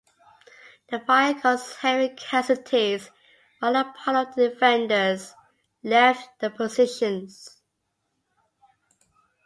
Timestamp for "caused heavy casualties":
1.35-3.11